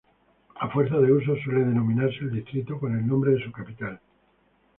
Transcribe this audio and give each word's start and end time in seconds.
A 0.59 0.67
fuerza 0.67 0.97
de 0.97 1.11
uso, 1.11 1.35
suele 1.43 1.63
denominarse 1.63 2.21
al 2.23 2.31
distrito 2.31 2.79
con 2.79 2.97
el 2.97 3.05
nombre 3.05 3.33
de 3.33 3.43
su 3.45 3.51
capital. 3.51 3.99